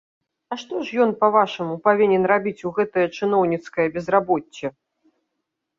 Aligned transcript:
А 0.53 0.55
што 0.61 0.79
ж 0.87 1.03
ён, 1.03 1.11
па-вашаму, 1.21 1.75
павінен 1.89 2.23
рабіць 2.33 2.65
у 2.71 2.75
гэтае 2.79 3.07
чыноўніцкае 3.21 3.87
безрабоцце? 4.01 4.67